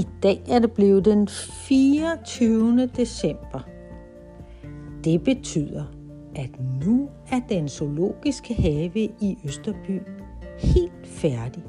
I 0.00 0.06
dag 0.22 0.42
er 0.48 0.58
det 0.58 0.72
blevet 0.72 1.04
den 1.04 1.28
24. 1.28 2.86
december. 2.86 3.60
Det 5.04 5.24
betyder, 5.24 5.84
at 6.36 6.50
nu 6.84 7.08
er 7.32 7.40
den 7.48 7.68
zoologiske 7.68 8.54
have 8.54 8.98
i 8.98 9.38
Østerby 9.44 10.00
helt 10.58 11.06
færdig. 11.06 11.62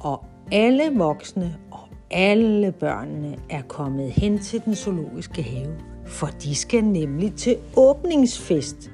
Og 0.00 0.24
alle 0.52 0.98
voksne 0.98 1.56
og 1.70 1.88
alle 2.10 2.72
børnene 2.72 3.36
er 3.50 3.62
kommet 3.62 4.10
hen 4.10 4.38
til 4.38 4.64
den 4.64 4.74
zoologiske 4.74 5.42
have, 5.42 5.78
for 6.06 6.26
de 6.26 6.54
skal 6.54 6.84
nemlig 6.84 7.34
til 7.34 7.56
åbningsfest 7.76 8.90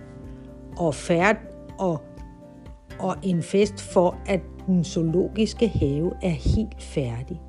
og 0.76 0.94
færd 0.94 1.36
og, 1.78 2.00
og 2.98 3.16
en 3.22 3.42
fest 3.42 3.80
for, 3.80 4.16
at 4.26 4.40
den 4.66 4.84
zoologiske 4.84 5.68
have 5.68 6.12
er 6.22 6.54
helt 6.54 6.82
færdig. 6.82 7.40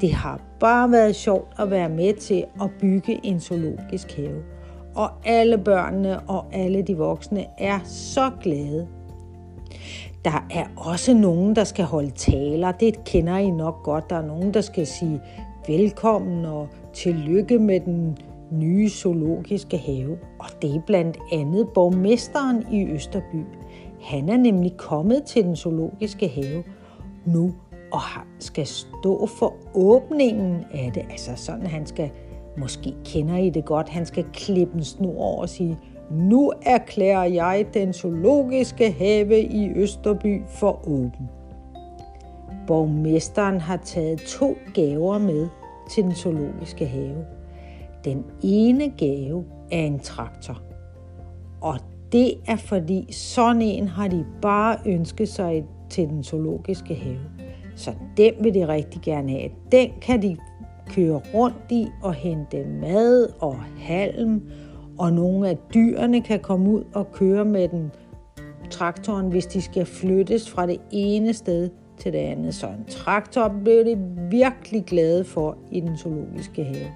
Det 0.00 0.12
har 0.12 0.40
bare 0.60 0.90
været 0.90 1.16
sjovt 1.16 1.48
at 1.58 1.70
være 1.70 1.88
med 1.88 2.14
til 2.14 2.44
at 2.62 2.70
bygge 2.80 3.20
en 3.22 3.40
zoologisk 3.40 4.16
have. 4.16 4.42
Og 4.94 5.10
alle 5.24 5.58
børnene 5.58 6.20
og 6.20 6.44
alle 6.52 6.82
de 6.82 6.96
voksne 6.96 7.46
er 7.58 7.78
så 7.84 8.30
glade. 8.42 8.88
Der 10.24 10.46
er 10.50 10.66
også 10.76 11.14
nogen, 11.14 11.56
der 11.56 11.64
skal 11.64 11.84
holde 11.84 12.10
taler. 12.10 12.72
Det 12.72 13.04
kender 13.04 13.36
I 13.36 13.50
nok 13.50 13.82
godt. 13.82 14.10
Der 14.10 14.16
er 14.16 14.26
nogen, 14.26 14.54
der 14.54 14.60
skal 14.60 14.86
sige 14.86 15.20
velkommen 15.68 16.44
og 16.44 16.68
tillykke 16.94 17.58
med 17.58 17.80
den 17.80 18.18
nye 18.50 18.88
zoologiske 18.88 19.78
have. 19.78 20.18
Og 20.38 20.46
det 20.62 20.74
er 20.74 20.80
blandt 20.86 21.18
andet 21.32 21.68
borgmesteren 21.74 22.64
i 22.72 22.86
Østerby. 22.86 23.44
Han 24.02 24.28
er 24.28 24.36
nemlig 24.36 24.76
kommet 24.76 25.24
til 25.24 25.44
den 25.44 25.56
zoologiske 25.56 26.28
have 26.28 26.64
nu 27.24 27.54
og 27.96 28.22
skal 28.38 28.66
stå 28.66 29.26
for 29.26 29.54
åbningen 29.74 30.64
af 30.74 30.90
det. 30.94 31.02
Altså 31.10 31.30
sådan, 31.36 31.66
han 31.66 31.86
skal, 31.86 32.10
måske 32.58 32.94
kender 33.04 33.36
I 33.36 33.50
det 33.50 33.64
godt, 33.64 33.88
han 33.88 34.06
skal 34.06 34.24
klippe 34.32 34.74
en 34.74 34.84
snor 34.84 35.18
over 35.22 35.40
og 35.40 35.48
sige, 35.48 35.78
nu 36.10 36.52
erklærer 36.62 37.24
jeg 37.24 37.66
den 37.74 37.92
zoologiske 37.92 38.92
have 38.92 39.40
i 39.40 39.68
Østerby 39.68 40.42
for 40.48 40.88
åben. 40.88 41.30
Borgmesteren 42.66 43.60
har 43.60 43.76
taget 43.76 44.20
to 44.20 44.56
gaver 44.74 45.18
med 45.18 45.48
til 45.90 46.04
den 46.04 46.14
zoologiske 46.14 46.86
have. 46.86 47.24
Den 48.04 48.24
ene 48.42 48.90
gave 48.90 49.44
er 49.72 49.82
en 49.82 49.98
traktor. 49.98 50.62
Og 51.60 51.78
det 52.12 52.34
er 52.46 52.56
fordi 52.56 53.12
sådan 53.12 53.62
en 53.62 53.88
har 53.88 54.08
de 54.08 54.26
bare 54.42 54.78
ønsket 54.86 55.28
sig 55.28 55.64
til 55.90 56.08
den 56.08 56.24
zoologiske 56.24 56.94
have. 56.94 57.18
Så 57.76 57.92
den 58.16 58.32
vil 58.40 58.54
de 58.54 58.68
rigtig 58.68 59.02
gerne 59.02 59.30
have. 59.30 59.50
Den 59.72 59.90
kan 60.02 60.22
de 60.22 60.36
køre 60.88 61.20
rundt 61.34 61.70
i 61.70 61.86
og 62.02 62.14
hente 62.14 62.64
mad 62.80 63.28
og 63.40 63.56
halm, 63.78 64.42
og 64.98 65.12
nogle 65.12 65.48
af 65.48 65.58
dyrene 65.74 66.20
kan 66.20 66.40
komme 66.40 66.70
ud 66.70 66.84
og 66.94 67.12
køre 67.12 67.44
med 67.44 67.68
den 67.68 67.90
traktoren, 68.70 69.28
hvis 69.28 69.46
de 69.46 69.60
skal 69.60 69.86
flyttes 69.86 70.50
fra 70.50 70.66
det 70.66 70.80
ene 70.90 71.32
sted 71.32 71.70
til 71.98 72.12
det 72.12 72.18
andet. 72.18 72.54
Så 72.54 72.66
en 72.66 72.84
traktor 72.88 73.54
blev 73.64 73.84
de 73.84 73.98
virkelig 74.30 74.84
glade 74.86 75.24
for 75.24 75.56
i 75.70 75.80
den 75.80 75.96
zoologiske 75.96 76.64
have. 76.64 76.86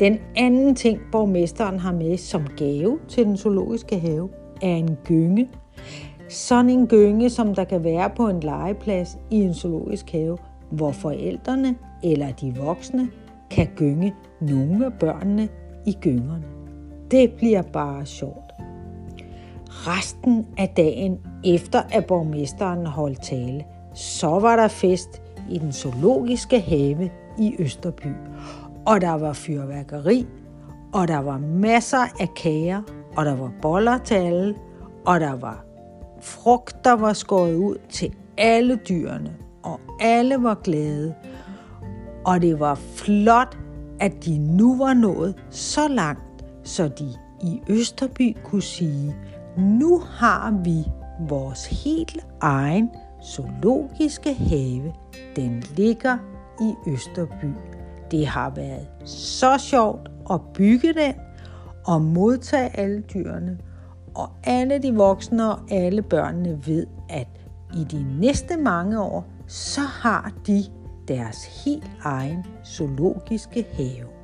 Den 0.00 0.18
anden 0.36 0.74
ting, 0.74 1.00
borgmesteren 1.12 1.78
har 1.78 1.92
med 1.92 2.16
som 2.16 2.46
gave 2.56 2.98
til 3.08 3.24
den 3.24 3.36
zoologiske 3.36 3.98
have, 3.98 4.28
er 4.62 4.76
en 4.76 4.96
gynge. 5.04 5.48
Sådan 6.28 6.70
en 6.70 6.86
gynge, 6.86 7.30
som 7.30 7.54
der 7.54 7.64
kan 7.64 7.84
være 7.84 8.10
på 8.10 8.28
en 8.28 8.40
legeplads 8.40 9.18
i 9.30 9.36
en 9.36 9.54
zoologisk 9.54 10.12
have, 10.12 10.38
hvor 10.70 10.90
forældrene 10.90 11.74
eller 12.02 12.32
de 12.32 12.54
voksne 12.56 13.08
kan 13.50 13.68
gynge 13.76 14.14
nogle 14.40 14.86
af 14.86 14.92
børnene 14.92 15.48
i 15.86 15.96
gyngerne. 16.00 16.44
Det 17.10 17.32
bliver 17.32 17.62
bare 17.62 18.06
sjovt. 18.06 18.52
Resten 19.68 20.46
af 20.58 20.68
dagen 20.68 21.18
efter 21.44 21.82
at 21.92 22.06
borgmesteren 22.06 22.86
holdt 22.86 23.22
tale, 23.22 23.64
så 23.94 24.28
var 24.28 24.56
der 24.56 24.68
fest 24.68 25.22
i 25.50 25.58
den 25.58 25.72
zoologiske 25.72 26.60
have 26.60 27.10
i 27.38 27.54
Østerby. 27.58 28.12
Og 28.86 29.00
der 29.00 29.12
var 29.12 29.32
fyrværkeri, 29.32 30.26
og 30.92 31.08
der 31.08 31.18
var 31.18 31.38
masser 31.38 32.20
af 32.20 32.28
kager, 32.36 32.82
og 33.16 33.24
der 33.24 33.36
var 33.36 33.52
boller 33.62 33.98
til 33.98 34.14
alle, 34.14 34.54
og 35.06 35.20
der 35.20 35.36
var 35.36 35.67
Frugter 36.20 36.92
var 36.92 37.12
skåret 37.12 37.54
ud 37.54 37.76
til 37.88 38.14
alle 38.38 38.76
dyrene, 38.88 39.36
og 39.62 39.80
alle 40.00 40.42
var 40.42 40.54
glade. 40.54 41.14
Og 42.24 42.42
det 42.42 42.60
var 42.60 42.74
flot, 42.74 43.58
at 44.00 44.24
de 44.24 44.38
nu 44.38 44.78
var 44.78 44.94
nået 44.94 45.34
så 45.50 45.88
langt, 45.88 46.44
så 46.64 46.88
de 46.88 47.08
i 47.42 47.60
Østerby 47.68 48.36
kunne 48.44 48.62
sige, 48.62 49.16
nu 49.56 49.98
har 49.98 50.60
vi 50.64 50.84
vores 51.28 51.84
helt 51.84 52.26
egen 52.40 52.90
zoologiske 53.24 54.34
have. 54.34 54.92
Den 55.36 55.62
ligger 55.76 56.18
i 56.60 56.90
Østerby. 56.90 57.52
Det 58.10 58.26
har 58.26 58.50
været 58.50 58.88
så 59.04 59.58
sjovt 59.58 60.10
at 60.30 60.40
bygge 60.54 60.94
den 60.94 61.14
og 61.86 62.02
modtage 62.02 62.76
alle 62.76 63.00
dyrene. 63.00 63.58
Og 64.18 64.30
alle 64.44 64.78
de 64.78 64.94
voksne 64.94 65.52
og 65.52 65.58
alle 65.70 66.02
børnene 66.02 66.66
ved, 66.66 66.86
at 67.08 67.28
i 67.74 67.84
de 67.84 68.20
næste 68.20 68.56
mange 68.56 69.02
år, 69.02 69.24
så 69.46 69.80
har 69.80 70.32
de 70.46 70.64
deres 71.08 71.64
helt 71.64 71.90
egen 72.02 72.44
zoologiske 72.64 73.66
have. 73.72 74.17